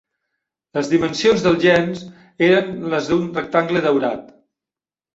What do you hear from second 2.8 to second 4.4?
les d"un rectangle daurat.